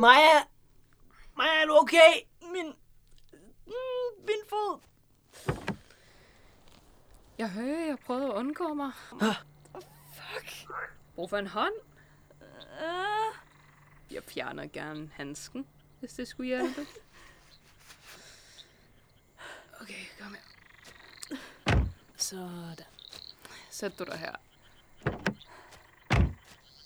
Maja! 0.00 0.44
Maja, 1.36 1.62
er 1.62 1.66
du 1.66 1.76
okay? 1.76 2.12
Min... 2.52 2.66
Mm, 3.66 4.24
min 4.26 4.42
fod. 4.48 4.80
Jeg 7.38 7.50
hører, 7.50 7.86
jeg 7.86 7.98
prøvede 7.98 8.26
at 8.26 8.34
undgå 8.34 8.74
mig. 8.74 8.92
Fuck. 10.14 10.68
Brug 11.14 11.30
for 11.30 11.38
en 11.38 11.46
hånd? 11.46 11.72
Uh, 12.40 13.34
Jeg 14.10 14.22
fjerner 14.24 14.66
gerne 14.66 15.10
handsken, 15.14 15.66
hvis 15.98 16.12
det 16.12 16.28
skulle 16.28 16.46
hjælpe. 16.46 16.86
Okay, 19.80 20.04
kom 20.20 20.34
her. 20.34 21.84
Sådan. 22.16 22.86
Sæt 23.70 23.98
du 23.98 24.04
dig 24.04 24.18
her. 24.18 24.34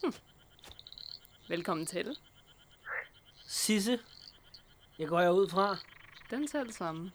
Hm. 0.02 0.14
Velkommen 1.48 1.86
til. 1.86 2.18
Sisse. 3.54 4.00
Jeg 4.98 5.08
går 5.08 5.30
ud 5.30 5.48
fra. 5.48 5.76
Den 6.30 6.48
selv 6.48 6.72
sammen. 6.72 7.12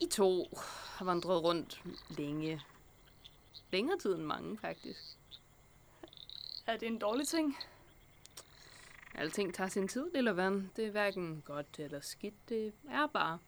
I 0.00 0.06
to 0.06 0.48
har 0.96 1.04
vandret 1.04 1.42
rundt 1.42 1.82
længe. 2.08 2.62
Længere 3.72 3.98
tid 3.98 4.14
end 4.14 4.22
mange, 4.22 4.58
faktisk. 4.58 5.00
Er 6.66 6.76
det 6.76 6.88
en 6.88 6.98
dårlig 6.98 7.28
ting? 7.28 7.58
Alting 9.14 9.54
tager 9.54 9.68
sin 9.68 9.88
tid, 9.88 10.10
lille 10.14 10.36
ven. 10.36 10.70
Det 10.76 10.86
er 10.86 10.90
hverken 10.90 11.42
godt 11.46 11.78
eller 11.78 12.00
skidt. 12.00 12.48
Det 12.48 12.72
er 12.90 13.06
bare. 13.06 13.38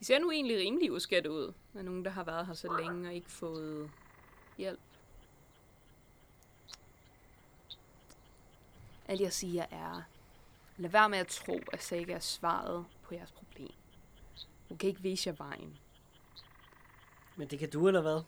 I 0.00 0.04
ser 0.04 0.18
nu 0.18 0.30
egentlig 0.30 0.58
rimelig 0.58 0.92
uskadt 0.92 1.26
ud. 1.26 1.52
Med 1.72 1.82
nogen, 1.82 2.04
der 2.04 2.10
har 2.10 2.24
været 2.24 2.46
her 2.46 2.54
så 2.54 2.76
længe 2.80 3.08
og 3.08 3.14
ikke 3.14 3.30
fået 3.30 3.90
hjælp. 4.58 4.80
Alt 9.10 9.20
jeg 9.20 9.32
siger 9.32 9.66
er, 9.70 10.02
lad 10.76 10.90
være 10.90 11.08
med 11.08 11.18
at 11.18 11.26
tro, 11.26 11.60
at 11.72 11.82
Saga 11.82 12.12
er 12.12 12.18
svaret 12.18 12.86
på 13.02 13.14
jeres 13.14 13.32
problem. 13.32 13.72
Hun 14.68 14.78
kan 14.78 14.88
ikke 14.88 15.02
vise 15.02 15.28
jer 15.28 15.34
vejen. 15.36 15.78
Men 17.36 17.48
det 17.48 17.58
kan 17.58 17.70
du, 17.70 17.88
eller 17.88 18.00
hvad? 18.00 18.22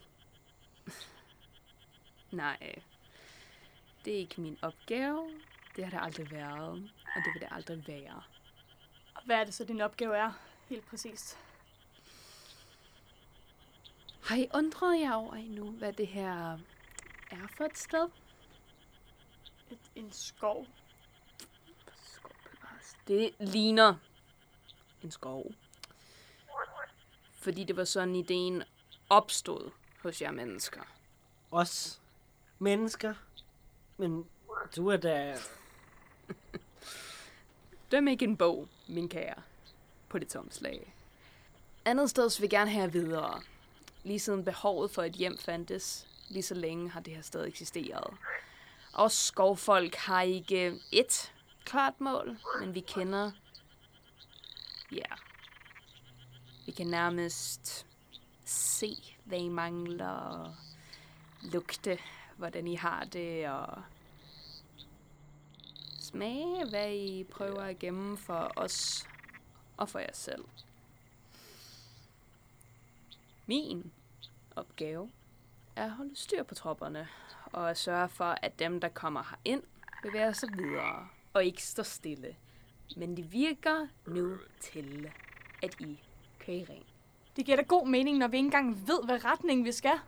Nej, 2.42 2.80
det 4.05 4.14
er 4.14 4.19
ikke 4.19 4.41
min 4.41 4.58
opgave. 4.62 5.30
Det 5.77 5.84
har 5.84 5.91
det 5.91 6.06
aldrig 6.06 6.30
været, 6.30 6.91
og 7.17 7.22
det 7.24 7.33
vil 7.34 7.41
det 7.41 7.48
aldrig 7.50 7.89
være. 7.89 8.22
Og 9.14 9.22
hvad 9.24 9.36
er 9.36 9.44
det 9.44 9.55
så, 9.55 9.64
din 9.64 9.80
opgave 9.80 10.17
er? 10.17 10.33
Helt 10.69 10.86
præcist. 10.86 11.39
Har 14.22 14.36
I 14.36 14.48
undret 14.55 15.00
jer 15.00 15.14
over 15.14 15.34
endnu, 15.34 15.70
hvad 15.70 15.92
det 15.92 16.06
her 16.06 16.58
er 17.30 17.46
for 17.56 17.64
et 17.64 17.78
sted? 17.78 18.08
Et, 19.72 19.78
en 19.94 20.12
skov. 20.12 20.66
Det 23.08 23.34
ligner 23.38 23.94
en 25.02 25.10
skov. 25.10 25.52
Fordi 27.33 27.64
det 27.64 27.77
var 27.77 27.84
sådan, 27.84 28.14
ideen 28.14 28.62
opstod 29.08 29.70
hos 30.02 30.22
jer 30.22 30.30
mennesker. 30.30 30.80
Os 31.50 32.00
mennesker. 32.58 33.14
Men 33.96 34.27
du 34.77 34.88
er 34.88 34.96
da... 34.96 35.36
Døm 37.90 38.08
ikke 38.08 38.24
en 38.24 38.36
bog, 38.36 38.68
min 38.88 39.08
kære, 39.08 39.42
på 40.08 40.18
det 40.18 40.28
tomslag. 40.28 40.94
Andet 41.84 42.11
sted 42.11 42.40
vil 42.40 42.44
jeg 42.44 42.50
gerne 42.50 42.70
have 42.70 42.92
videre. 42.92 43.42
Lige 44.05 44.18
siden 44.18 44.44
behovet 44.44 44.90
for 44.90 45.02
et 45.02 45.12
hjem 45.12 45.38
fandtes, 45.38 46.06
lige 46.28 46.42
så 46.42 46.55
længe 46.55 46.90
har 46.90 47.00
det 47.00 47.14
her 47.14 47.22
sted 47.22 47.46
eksisteret. 47.46 48.14
Og 48.92 49.11
skovfolk 49.11 49.95
har 49.95 50.23
ikke 50.23 50.80
et 50.92 51.33
klart 51.64 52.01
mål, 52.01 52.39
men 52.61 52.75
vi 52.75 52.80
kender... 52.80 53.30
Ja. 54.92 55.14
Vi 56.67 56.73
kan 56.73 56.86
nærmest 56.86 57.86
se, 58.45 58.97
hvad 59.25 59.39
I 59.39 59.48
mangler, 59.48 60.08
og 60.08 60.55
lugte, 61.42 61.98
hvordan 62.36 62.67
I 62.67 62.75
har 62.75 63.05
det, 63.05 63.48
og 63.48 63.83
smage, 66.01 66.69
hvad 66.69 66.92
I 66.95 67.24
prøver 67.24 67.63
at 67.63 67.79
gemme 67.79 68.19
for 68.19 68.53
os 68.57 69.09
og 69.77 69.89
for 69.89 69.98
jer 69.98 70.13
selv. 70.13 70.45
Min 73.47 73.92
opgave 74.57 75.11
er 75.77 75.85
at 75.85 75.91
holde 75.91 76.17
styr 76.17 76.42
på 76.42 76.55
tropperne 76.55 77.09
og 77.52 77.70
at 77.70 77.79
sørge 77.79 78.08
for, 78.08 78.36
at 78.42 78.58
dem, 78.58 78.80
der 78.80 78.89
kommer 78.89 79.23
herind, 79.30 79.63
bevæger 80.02 80.33
sig 80.33 80.48
videre 80.57 81.08
og 81.33 81.45
ikke 81.45 81.63
står 81.63 81.83
stille. 81.83 82.36
Men 82.96 83.17
det 83.17 83.33
virker 83.33 83.86
nu 84.07 84.36
til, 84.61 85.11
at 85.62 85.80
I 85.80 86.01
kører 86.46 86.57
i 86.57 86.67
ring. 86.70 86.85
Det 87.36 87.45
giver 87.45 87.57
da 87.57 87.62
god 87.62 87.86
mening, 87.86 88.18
når 88.18 88.29
vi 88.29 88.36
ikke 88.36 88.46
engang 88.46 88.86
ved, 88.86 89.05
hvad 89.05 89.24
retning 89.24 89.64
vi 89.64 89.73
skal. 89.73 89.92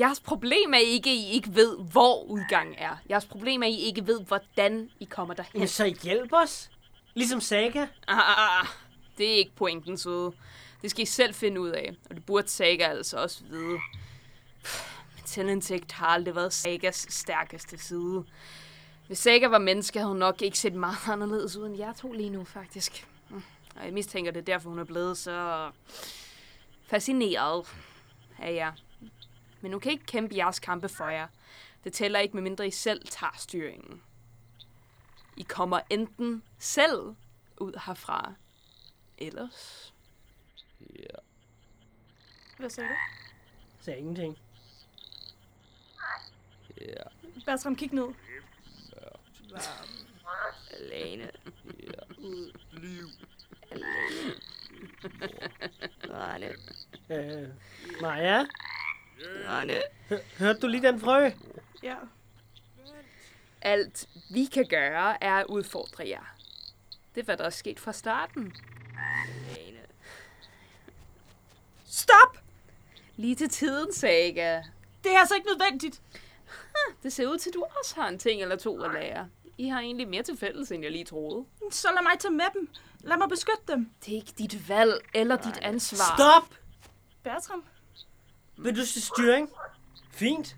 Jeres 0.00 0.20
problem 0.20 0.74
er 0.74 0.78
ikke, 0.78 1.10
at 1.10 1.16
I 1.16 1.30
ikke 1.30 1.54
ved, 1.54 1.78
hvor 1.78 2.22
udgangen 2.22 2.74
er. 2.78 2.96
Jeres 3.10 3.26
problem 3.26 3.62
er, 3.62 3.66
at 3.66 3.72
I 3.72 3.80
ikke 3.80 4.06
ved, 4.06 4.20
hvordan 4.20 4.90
I 5.00 5.04
kommer 5.04 5.34
derhen. 5.34 5.58
Men 5.58 5.68
så 5.68 5.94
hjælp 6.02 6.32
os. 6.32 6.70
Ligesom 7.14 7.40
Saga. 7.40 7.86
Ah, 8.08 8.66
det 9.18 9.32
er 9.32 9.36
ikke 9.36 9.52
pointen, 9.56 9.98
søde. 9.98 10.32
Det 10.82 10.90
skal 10.90 11.02
I 11.02 11.06
selv 11.06 11.34
finde 11.34 11.60
ud 11.60 11.68
af, 11.68 11.94
og 12.10 12.16
det 12.16 12.26
burde 12.26 12.48
Saga 12.48 12.84
altså 12.84 13.16
også 13.16 13.44
vide. 13.44 13.78
Men 15.24 15.28
selvindsigt 15.28 15.92
har 15.92 16.06
aldrig 16.06 16.34
været 16.34 16.52
Sagas 16.52 17.06
stærkeste 17.10 17.78
side. 17.78 18.24
Hvis 19.06 19.18
Saga 19.18 19.46
var 19.48 19.58
menneske, 19.58 19.98
havde 19.98 20.08
hun 20.08 20.18
nok 20.18 20.42
ikke 20.42 20.58
set 20.58 20.74
meget 20.74 21.08
anderledes 21.12 21.56
ud 21.56 21.66
end 21.66 21.76
jer 21.76 21.92
to 21.92 22.12
lige 22.12 22.30
nu, 22.30 22.44
faktisk. 22.44 23.06
Mm, 23.28 23.42
Og 23.76 23.84
jeg 23.84 23.92
mistænker, 23.92 24.30
det 24.32 24.40
er 24.40 24.44
derfor, 24.44 24.68
hun 24.68 24.78
er 24.78 24.84
blevet 24.84 25.18
så 25.18 25.70
fascineret 26.86 27.66
af 28.38 28.54
jer. 28.54 28.72
Men 29.60 29.72
hun 29.72 29.80
kan 29.80 29.92
ikke 29.92 30.06
kæmpe 30.06 30.36
jeres 30.36 30.60
kampe 30.60 30.88
for 30.88 31.08
jer. 31.08 31.26
Det 31.84 31.92
tæller 31.92 32.18
ikke, 32.18 32.36
medmindre 32.36 32.66
I 32.66 32.70
selv 32.70 33.06
tager 33.08 33.34
styringen. 33.38 34.02
I 35.36 35.42
kommer 35.42 35.80
enten 35.90 36.42
selv 36.58 37.14
ud 37.58 37.80
herfra, 37.86 38.32
ellers... 39.18 39.92
Ja. 40.98 41.16
Hvad 42.58 42.70
sagde 42.70 42.88
du? 42.88 42.94
Sagde 43.80 43.98
ingenting. 43.98 44.38
Ja. 46.84 47.02
Bertram, 47.46 47.76
kig 47.76 47.92
ned. 47.92 48.08
Alene. 50.70 51.30
Ja. 51.82 52.02
Rane. 56.10 56.54
Øh, 57.10 57.48
Maja, 58.00 58.44
Rane. 59.48 59.82
hørte 60.38 60.60
du 60.60 60.66
lige 60.66 60.82
den 60.82 61.00
frø? 61.00 61.30
Ja. 61.82 61.96
Alt 63.62 64.08
vi 64.30 64.44
kan 64.44 64.66
gøre, 64.68 65.24
er 65.24 65.34
at 65.34 65.46
udfordre 65.46 66.08
jer. 66.08 66.36
Det 67.14 67.20
er, 67.20 67.24
hvad 67.24 67.36
der 67.36 67.44
er 67.44 67.50
sket 67.50 67.80
fra 67.80 67.92
starten. 67.92 68.56
Alene. 69.50 69.80
Stop! 71.86 72.38
Lige 73.16 73.34
til 73.34 73.48
tiden, 73.48 73.92
Saga. 73.94 74.62
Det 75.04 75.14
er 75.14 75.18
altså 75.18 75.34
ikke 75.34 75.46
nødvendigt. 75.46 76.00
Det 77.04 77.12
ser 77.12 77.26
ud 77.26 77.38
til, 77.38 77.50
at 77.50 77.54
du 77.54 77.64
også 77.78 77.94
har 77.94 78.08
en 78.08 78.18
ting 78.18 78.42
eller 78.42 78.56
to 78.56 78.82
at 78.82 78.92
lære. 78.92 79.28
I 79.58 79.68
har 79.68 79.80
egentlig 79.80 80.08
mere 80.08 80.22
til 80.22 80.36
fælles, 80.36 80.72
end 80.72 80.82
jeg 80.82 80.92
lige 80.92 81.04
troede. 81.04 81.44
Så 81.70 81.88
lad 81.94 82.02
mig 82.02 82.18
tage 82.18 82.32
med 82.34 82.44
dem. 82.54 82.68
Lad 83.00 83.16
mig 83.16 83.28
beskytte 83.28 83.62
dem. 83.68 83.90
Det 84.04 84.12
er 84.12 84.16
ikke 84.16 84.32
dit 84.38 84.68
valg 84.68 84.92
eller 85.14 85.36
dit 85.36 85.58
ansvar. 85.62 86.16
Stop! 86.16 86.58
Bertram? 87.22 87.64
Vil 88.56 88.76
du 88.76 88.86
se 88.86 89.00
styring? 89.00 89.50
Fint. 90.12 90.56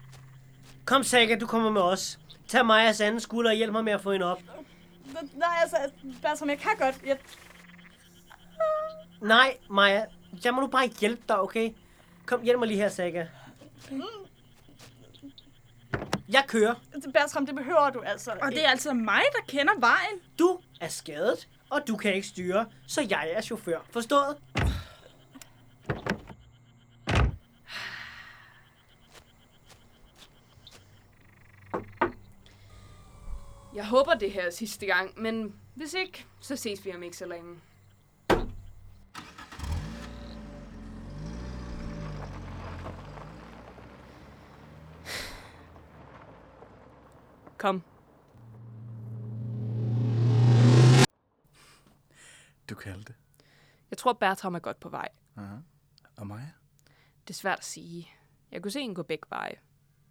Kom, 0.84 1.02
Saga, 1.02 1.36
du 1.38 1.46
kommer 1.46 1.70
med 1.70 1.80
os. 1.82 2.18
Tag 2.48 2.66
Majas 2.66 3.00
anden 3.00 3.20
skulder 3.20 3.50
og 3.50 3.56
hjælp 3.56 3.72
mig 3.72 3.84
med 3.84 3.92
at 3.92 4.00
få 4.00 4.12
hende 4.12 4.26
op. 4.26 4.42
Nej, 5.32 5.56
altså, 5.62 5.76
Bertram, 6.22 6.48
jeg 6.48 6.58
kan 6.58 6.72
godt. 6.78 6.94
Jeg... 7.06 7.18
Nej, 9.20 9.56
Maja. 9.70 10.04
Jeg 10.44 10.54
må 10.54 10.60
nu 10.60 10.66
bare 10.66 10.88
hjælpe 11.00 11.22
dig, 11.28 11.40
okay? 11.40 11.70
Kom, 12.26 12.42
hjælp 12.42 12.58
mig 12.58 12.68
lige 12.68 12.80
her, 12.80 12.88
Saga. 12.88 13.26
Jeg 16.28 16.44
kører. 16.48 16.74
Bertram, 17.12 17.46
det 17.46 17.54
behøver 17.54 17.90
du 17.90 18.00
altså. 18.00 18.30
Og 18.42 18.50
det 18.50 18.64
er 18.64 18.68
altså 18.68 18.92
mig, 18.94 19.22
der 19.32 19.42
kender 19.48 19.72
vejen. 19.78 20.20
Du 20.38 20.60
er 20.80 20.88
skadet, 20.88 21.48
og 21.70 21.80
du 21.88 21.96
kan 21.96 22.14
ikke 22.14 22.26
styre, 22.26 22.66
så 22.86 23.06
jeg 23.10 23.30
er 23.32 23.40
chauffør. 23.40 23.78
Forstået? 23.90 24.36
Jeg 33.74 33.86
håber, 33.86 34.14
det 34.14 34.32
her 34.32 34.42
er 34.42 34.50
sidste 34.50 34.86
gang, 34.86 35.20
men 35.20 35.54
hvis 35.74 35.94
ikke, 35.94 36.26
så 36.40 36.56
ses 36.56 36.84
vi 36.84 36.94
om 36.94 37.02
ikke 37.02 37.16
så 37.16 37.26
længe. 37.26 37.56
Kom. 47.58 47.82
Du 52.70 52.74
kaldte. 52.74 53.14
Jeg 53.90 53.98
tror, 53.98 54.12
Bertram 54.12 54.54
er 54.54 54.58
godt 54.58 54.80
på 54.80 54.88
vej. 54.88 55.08
Aha. 55.36 55.56
Og 56.16 56.26
mig? 56.26 56.52
Det 57.20 57.30
er 57.30 57.34
svært 57.34 57.58
at 57.58 57.64
sige. 57.64 58.10
Jeg 58.50 58.62
kunne 58.62 58.70
se 58.70 58.80
hende 58.80 58.94
gå 58.94 59.02
begge 59.02 59.26
veje. 59.30 59.56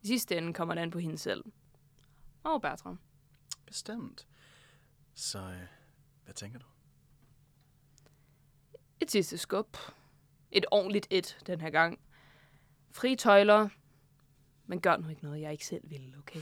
I 0.01 0.07
sidste 0.07 0.38
ende 0.38 0.53
kommer 0.53 0.74
det 0.74 0.81
an 0.81 0.92
på 0.92 1.00
hende 1.00 1.18
selv. 1.18 1.44
Og 2.44 2.62
Bertram. 2.62 3.00
Bestemt. 3.65 4.27
Så, 5.13 5.39
øh, 5.39 5.68
hvad 6.24 6.33
tænker 6.33 6.59
du? 6.59 6.65
Et 9.00 9.12
sidste 9.12 9.38
skub. 9.38 9.77
Et 10.51 10.65
ordentligt 10.71 11.07
et 11.09 11.38
den 11.48 11.62
her 11.62 11.69
gang. 11.69 12.00
Fri 12.91 13.15
tøjler. 13.15 13.69
Men 14.65 14.81
gør 14.81 14.98
nu 14.98 15.09
ikke 15.09 15.24
noget, 15.24 15.41
jeg 15.41 15.51
ikke 15.51 15.65
selv 15.65 15.89
vil, 15.89 16.15
okay? 16.18 16.41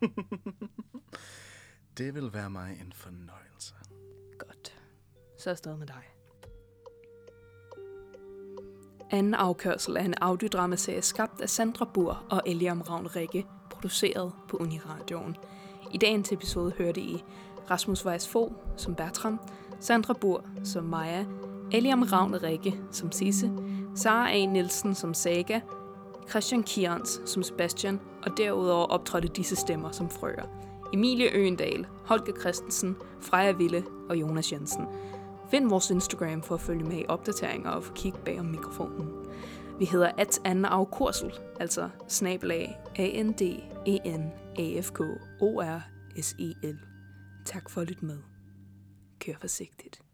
Det 1.98 2.14
vil 2.14 2.32
være 2.32 2.50
mig 2.50 2.78
en 2.80 2.92
fornøjelse. 2.92 3.74
Godt. 4.38 4.78
Så 5.38 5.50
er 5.50 5.54
stadig 5.54 5.78
med 5.78 5.86
dig. 5.86 6.02
Anden 9.10 9.34
afkørsel 9.34 9.96
er 9.96 10.00
en 10.00 10.14
audiodramaserie 10.20 11.02
skabt 11.02 11.40
af 11.40 11.48
Sandra 11.48 11.84
Bur 11.94 12.24
og 12.30 12.42
Eliam 12.46 12.80
Ravn 12.80 13.16
Rikke, 13.16 13.46
produceret 13.70 14.32
på 14.48 14.56
Uniradioen. 14.56 15.36
I 15.92 15.98
dagens 15.98 16.32
episode 16.32 16.72
hørte 16.78 17.00
I 17.00 17.24
Rasmus 17.70 18.06
Weiss 18.06 18.28
Fogh 18.28 18.52
som 18.76 18.94
Bertram, 18.94 19.40
Sandra 19.80 20.14
Bur 20.14 20.44
som 20.64 20.84
Maja, 20.84 21.24
Eliam 21.72 22.02
Ravn 22.02 22.42
Rikke 22.42 22.80
som 22.92 23.12
Sisse, 23.12 23.50
Sara 23.94 24.30
A. 24.30 24.46
Nielsen 24.46 24.94
som 24.94 25.14
Saga, 25.14 25.60
Christian 26.30 26.62
Kierns 26.62 27.20
som 27.24 27.42
Sebastian, 27.42 28.00
og 28.22 28.36
derudover 28.36 28.86
optrådte 28.86 29.28
disse 29.28 29.56
stemmer 29.56 29.90
som 29.90 30.10
frøer. 30.10 30.46
Emilie 30.92 31.30
Øendal, 31.32 31.86
Holger 32.04 32.40
Christensen, 32.40 32.96
Freja 33.20 33.52
Ville 33.52 33.84
og 34.08 34.16
Jonas 34.16 34.52
Jensen. 34.52 34.86
Find 35.50 35.68
vores 35.68 35.90
Instagram 35.90 36.42
for 36.42 36.54
at 36.54 36.60
følge 36.60 36.84
med 36.84 36.98
i 36.98 37.04
opdateringer 37.08 37.70
og 37.70 37.84
få 37.84 37.92
kig 37.92 38.14
bag 38.24 38.40
om 38.40 38.46
mikrofonen. 38.46 39.12
Vi 39.78 39.84
hedder 39.84 40.10
at 40.18 40.40
anden 40.44 40.64
afkursel, 40.64 41.32
altså 41.60 41.88
snabelag 42.08 42.78
a 42.96 43.22
n 43.22 43.32
d 43.32 43.42
e 43.86 44.16
n 44.16 44.32
a 44.58 44.80
f 44.80 44.90
k 44.90 45.00
o 45.40 45.60
r 45.60 45.80
s 46.22 46.34
e 46.38 46.66
l 46.66 46.78
Tak 47.44 47.70
for 47.70 47.80
at 47.80 47.88
lytte 47.88 48.04
med. 48.04 48.18
Kør 49.20 49.32
forsigtigt. 49.40 50.05